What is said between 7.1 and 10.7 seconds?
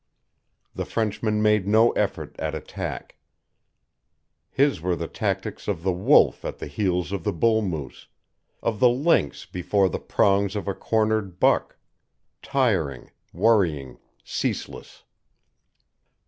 of the bull moose, of the lynx before the prongs of